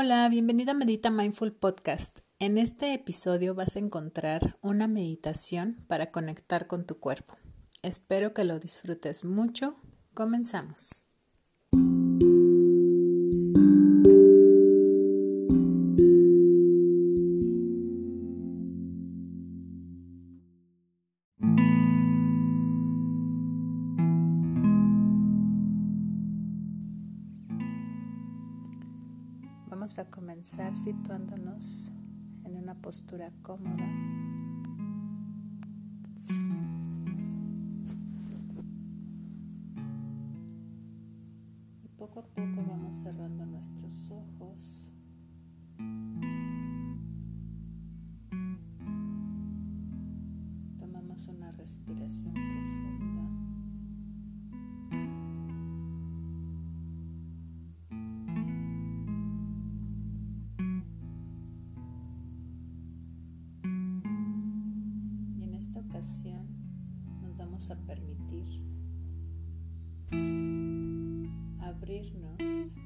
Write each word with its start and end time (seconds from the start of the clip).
Hola, 0.00 0.28
bienvenida 0.28 0.70
a 0.70 0.74
Medita 0.74 1.10
Mindful 1.10 1.54
Podcast. 1.54 2.20
En 2.38 2.56
este 2.56 2.94
episodio 2.94 3.56
vas 3.56 3.74
a 3.74 3.80
encontrar 3.80 4.56
una 4.60 4.86
meditación 4.86 5.84
para 5.88 6.12
conectar 6.12 6.68
con 6.68 6.86
tu 6.86 7.00
cuerpo. 7.00 7.36
Espero 7.82 8.32
que 8.32 8.44
lo 8.44 8.60
disfrutes 8.60 9.24
mucho. 9.24 9.74
Comenzamos. 10.14 11.07
Situándonos 30.78 31.92
en 32.44 32.56
una 32.56 32.74
postura 32.74 33.32
cómoda. 33.42 33.84
Y 41.82 41.88
poco 41.98 42.20
a 42.20 42.22
poco 42.22 42.64
vamos 42.68 42.96
cerrando 42.96 43.44
nuestros 43.44 44.12
ojos. 44.12 44.92
Tomamos 50.78 51.26
una 51.26 51.50
respiración 51.52 52.34
Nos 65.98 67.38
vamos 67.38 67.68
a 67.72 67.76
permitir 67.84 68.62
abrirnos 71.60 72.76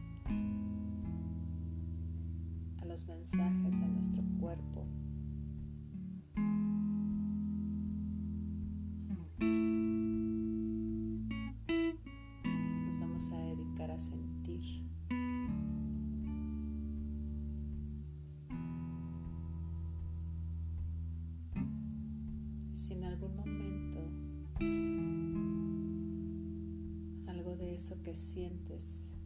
a 2.80 2.84
los 2.86 3.06
mensajes 3.06 3.80
de 3.80 3.88
nuestro 3.88 4.22
cuerpo. 4.40 4.86
Eso 27.82 28.00
que 28.04 28.14
sientes 28.14 29.18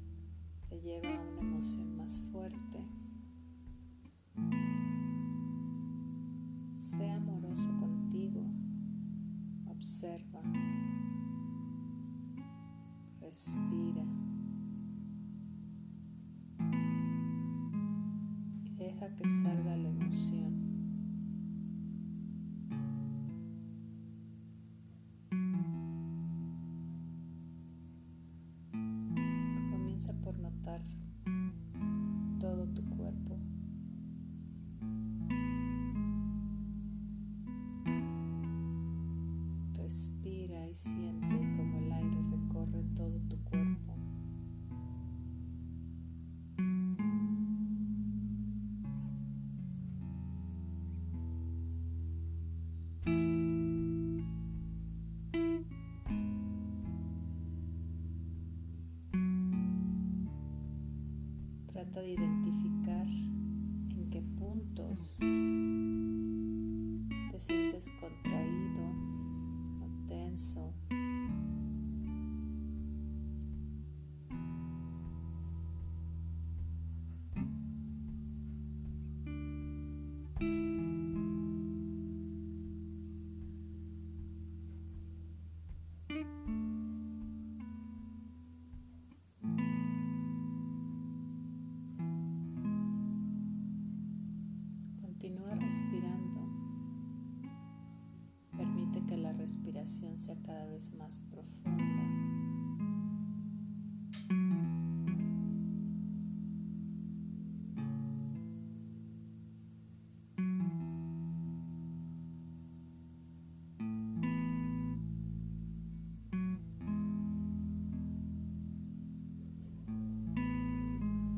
te 0.71 0.81
lleva 0.81 1.11
a 1.11 1.21
una 1.21 1.43
emoción 1.43 1.95
más 1.95 2.19
fuerte, 2.33 2.89
sé 6.79 7.11
amoroso 7.11 7.69
contigo, 7.79 8.41
observa, 9.67 10.41
respira 13.21 14.07
y 18.65 18.71
deja 18.71 19.15
que 19.17 19.29
salga 19.29 19.77
la 19.77 19.89
emoción. 19.91 20.66
Y 40.71 40.75
siente 40.75 41.37
como 41.57 41.79
el 41.79 41.93
aire 41.93 42.17
recorre 42.31 42.83
todo 42.97 43.21
tu 43.29 43.37
cuerpo. 43.45 43.95
Trata 61.73 62.01
de 62.01 62.13
identificar 62.13 63.07
en 63.07 64.11
qué 64.11 64.23
puntos 64.37 65.19
te 67.31 67.41
sientes 67.41 67.93
contraído 68.01 68.76
o 70.37 71.06
vez 100.77 100.93
más 100.97 101.19
profunda. 101.31 101.75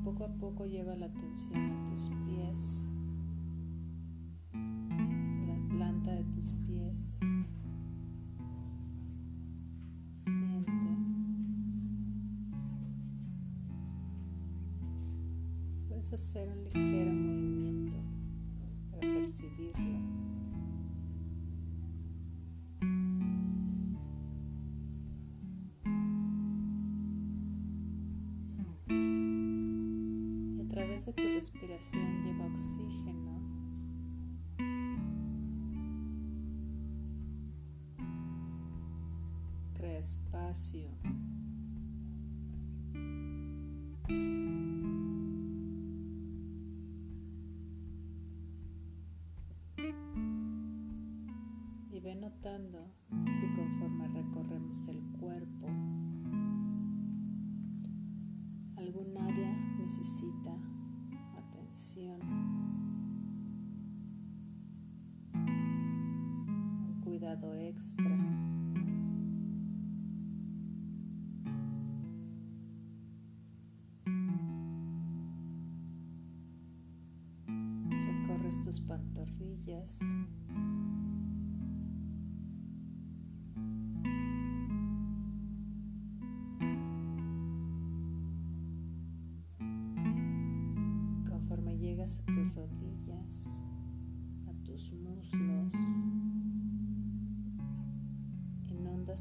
Poco 0.02 0.24
a 0.24 0.28
poco 0.40 0.66
lleva 0.66 0.96
la 0.96 1.06
atención 1.06 1.70
a 1.70 1.84
tus 1.84 2.10
pies 2.26 2.90
Hacer 16.10 16.48
un 16.48 16.64
ligero 16.64 17.12
movimiento 17.12 17.96
para 18.90 19.00
percibirlo. 19.02 20.00
Y 28.88 30.60
a 30.62 30.68
través 30.68 31.06
de 31.06 31.12
tu 31.12 31.22
respiración 31.22 32.24
lleva 32.24 32.46
oxígeno 32.46 33.38
crea 39.74 39.98
espacio. 39.98 40.88
notando 52.14 52.92
si 53.26 53.46
conforme 53.54 54.08
recorremos 54.08 54.88
el 54.88 55.00
cuerpo, 55.20 55.66
algún 58.76 59.16
área 59.16 59.52
necesita 59.78 60.54
atención, 61.36 62.20
un 65.34 67.00
cuidado 67.02 67.54
extra. 67.54 68.16
Recorres 78.06 78.62
tus 78.62 78.80
pantorrillas. 78.80 80.00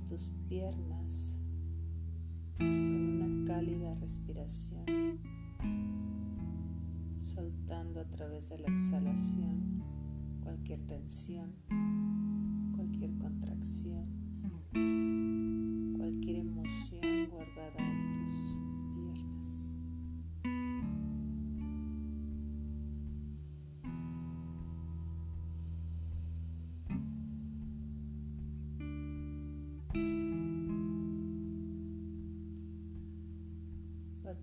Tus 0.06 0.30
piernas 0.48 1.40
con 2.58 2.68
una 2.68 3.46
cálida 3.46 3.96
respiración 3.96 4.86
soltando 7.20 8.02
a 8.02 8.06
través 8.06 8.50
de 8.50 8.60
la 8.60 8.68
exhalación 8.68 9.84
cualquier 10.42 10.80
tensión, 10.88 11.54
cualquier 12.76 13.18
contracción, 13.18 13.97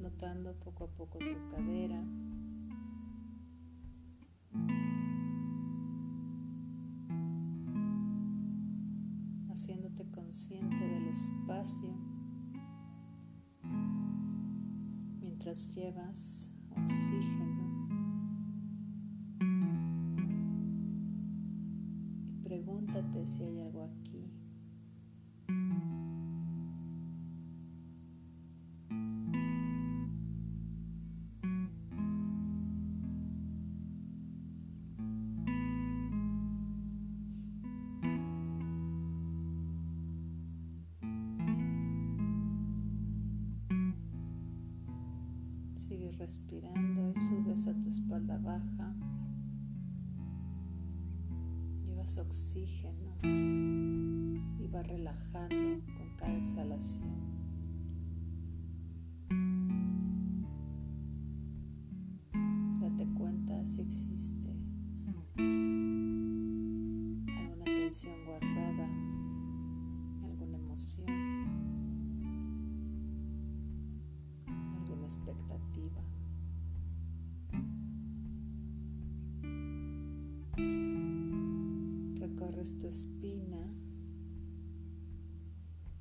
Notando 0.00 0.55
poco 0.61 0.85
a 0.85 0.88
poco 0.88 1.19
tu 1.19 1.49
cadera, 1.50 2.02
consciente 10.35 10.76
del 10.76 11.06
espacio 11.06 11.88
mientras 15.20 15.73
llevas 15.76 16.50
oxígeno 16.76 17.54
Respirando 46.12 47.11
y 47.11 47.15
subes 47.17 47.67
a 47.67 47.75
tu 47.81 47.89
espalda 47.89 48.39
baja. 48.39 48.95
Llevas 51.87 52.19
oxígeno 52.19 53.17
y 53.23 54.67
vas 54.69 54.87
relajando 54.87 55.81
con 55.97 56.17
cada 56.17 56.37
exhalación. 56.37 57.15
Date 62.81 63.06
cuenta 63.15 63.65
si 63.65 63.81
existe 63.81 64.55
alguna 67.27 67.65
tensión 67.65 68.24
Tu 82.65 82.87
espina, 82.87 83.61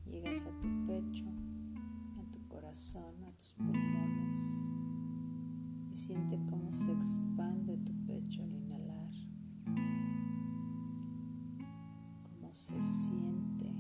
llegas 0.06 0.48
a 0.48 0.62
tu 0.62 0.70
pecho, 0.88 1.26
a 2.18 2.32
tu 2.32 2.40
corazón, 2.48 3.22
a 3.26 3.32
tus 3.34 3.54
pulmones 3.56 4.72
y 5.92 5.96
siente 5.98 6.40
cómo 6.50 6.74
se 6.74 6.94
expande 6.94 7.76
tu 7.80 7.92
pecho 8.06 8.44
al 8.44 8.54
inhalar, 8.54 9.12
cómo 12.24 12.56
se 12.56 12.82
siente 12.82 13.76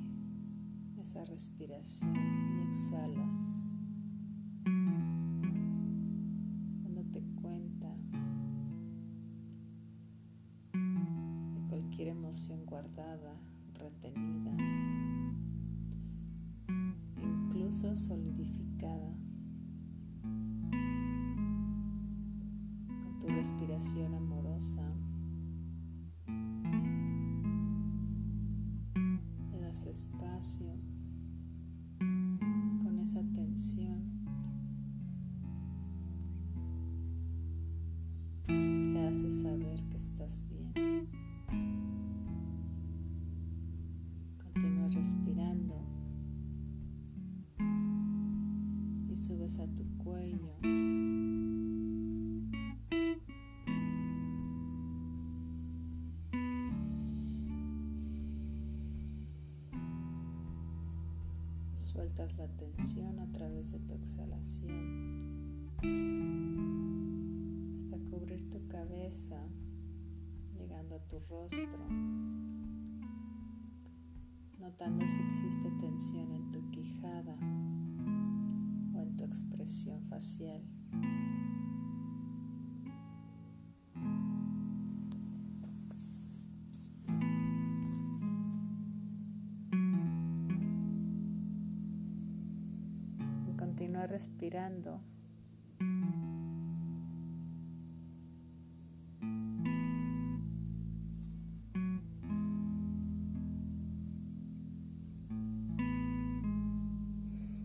esa 0.98 1.24
respiración 1.24 2.14
y 2.60 2.68
exhalas. 2.68 3.73
Guardada, 12.66 13.36
retenida, 13.74 14.56
incluso 17.22 17.96
solidificada, 17.96 19.16
con 23.04 23.20
tu 23.20 23.28
respiración 23.28 24.14
amorosa. 24.14 24.84
Le 29.52 29.60
das 29.60 29.86
espacio 29.88 30.74
con 32.84 33.00
esa 33.00 33.22
tensión. 33.34 33.73
Subes 49.44 49.60
a 49.60 49.68
tu 49.68 49.84
cuello. 49.98 50.56
Sueltas 61.76 62.38
la 62.38 62.48
tensión 62.48 63.20
a 63.20 63.32
través 63.32 63.72
de 63.74 63.80
tu 63.80 63.94
exhalación. 63.94 65.70
Hasta 67.76 67.98
cubrir 68.10 68.50
tu 68.50 68.66
cabeza, 68.68 69.46
llegando 70.58 70.96
a 70.96 71.00
tu 71.00 71.20
rostro. 71.20 71.88
Notando 74.60 75.08
si 75.08 75.22
existe 75.22 75.70
tensión 75.82 76.32
en 76.32 76.52
tu 76.52 76.72
quijada 76.72 77.38
expresión 79.64 80.02
facial. 80.10 80.62
continúa 93.58 94.06
respirando 94.06 95.02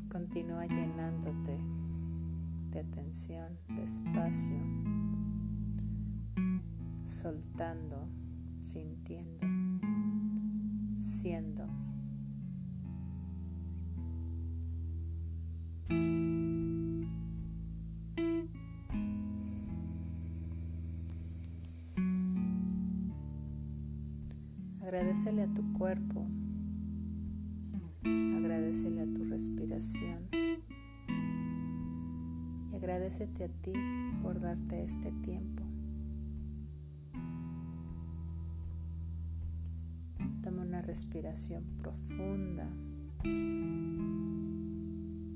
Continúa 0.08 0.66
llenándote 0.66 1.56
de 2.70 2.80
atención, 2.80 3.58
de 3.68 3.84
espacio, 3.84 4.58
soltando, 7.04 8.08
sintiendo, 8.60 9.46
siendo. 10.98 11.66
Agradecele 24.80 25.42
a 25.42 25.52
tu 25.52 25.72
cuerpo 25.74 26.26
Agradecele 28.04 29.02
a 29.02 29.06
tu 29.06 29.24
respiración 29.24 30.37
agradecete 32.88 33.44
a 33.44 33.48
ti 33.48 33.72
por 34.22 34.40
darte 34.40 34.82
este 34.82 35.12
tiempo. 35.20 35.62
Toma 40.42 40.62
una 40.62 40.80
respiración 40.80 41.64
profunda 41.82 42.66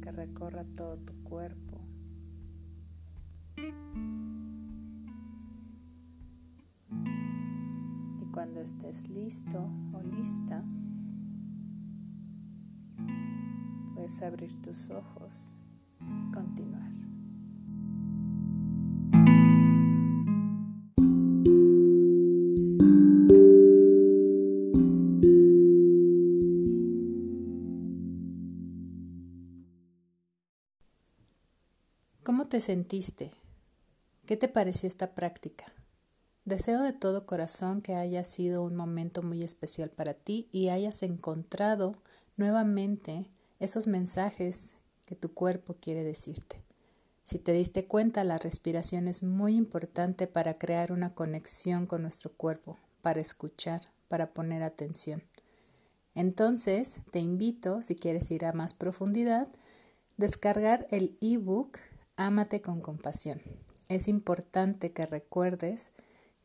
que 0.00 0.12
recorra 0.12 0.64
todo 0.64 0.97
tu 0.97 1.12
cuerpo. 1.25 1.78
Y 8.18 8.25
cuando 8.32 8.62
estés 8.62 9.11
listo 9.11 9.68
o 9.92 10.02
lista, 10.02 10.64
puedes 13.92 14.23
abrir 14.23 14.54
tus 14.62 14.90
ojos 14.90 15.61
y 16.00 16.32
continuar. 16.32 16.72
Te 32.52 32.61
sentiste? 32.61 33.30
¿Qué 34.26 34.37
te 34.37 34.47
pareció 34.47 34.87
esta 34.87 35.14
práctica? 35.14 35.64
Deseo 36.44 36.82
de 36.82 36.92
todo 36.92 37.25
corazón 37.25 37.80
que 37.80 37.94
haya 37.94 38.25
sido 38.25 38.62
un 38.62 38.76
momento 38.76 39.23
muy 39.23 39.42
especial 39.42 39.88
para 39.88 40.12
ti 40.12 40.50
y 40.52 40.68
hayas 40.68 41.02
encontrado 41.02 41.97
nuevamente 42.37 43.26
esos 43.59 43.87
mensajes 43.87 44.76
que 45.06 45.16
tu 45.16 45.32
cuerpo 45.32 45.76
quiere 45.80 46.04
decirte. 46.04 46.62
Si 47.25 47.38
te 47.38 47.52
diste 47.52 47.87
cuenta, 47.87 48.23
la 48.23 48.37
respiración 48.37 49.09
es 49.09 49.23
muy 49.23 49.56
importante 49.56 50.26
para 50.26 50.52
crear 50.52 50.92
una 50.92 51.14
conexión 51.14 51.87
con 51.87 52.02
nuestro 52.02 52.32
cuerpo, 52.32 52.76
para 53.00 53.23
escuchar, 53.23 53.80
para 54.09 54.35
poner 54.35 54.62
atención. 54.62 55.23
Entonces, 56.14 57.00
te 57.12 57.18
invito, 57.18 57.80
si 57.80 57.97
quieres 57.97 58.30
ir 58.30 58.44
a 58.44 58.52
más 58.52 58.75
profundidad, 58.75 59.49
descargar 60.18 60.87
el 60.90 61.16
ebook 61.23 61.78
Ámate 62.25 62.62
con 62.62 62.81
compasión. 62.81 63.43
Es 63.88 64.07
importante 64.07 64.93
que 64.93 65.07
recuerdes 65.07 65.93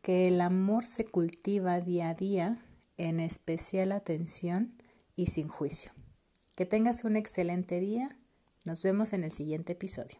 que 0.01 0.27
el 0.27 0.41
amor 0.41 0.87
se 0.87 1.05
cultiva 1.05 1.79
día 1.81 2.09
a 2.09 2.13
día 2.15 2.65
en 2.97 3.19
especial 3.19 3.91
atención 3.91 4.81
y 5.15 5.27
sin 5.27 5.47
juicio. 5.47 5.91
Que 6.55 6.65
tengas 6.65 7.03
un 7.03 7.15
excelente 7.15 7.79
día. 7.79 8.17
Nos 8.65 8.81
vemos 8.81 9.13
en 9.13 9.23
el 9.23 9.31
siguiente 9.31 9.73
episodio. 9.73 10.17